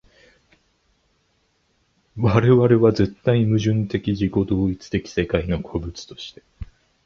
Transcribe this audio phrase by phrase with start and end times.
[2.17, 6.41] 我々は絶対矛盾的自己同一的世界の個物として、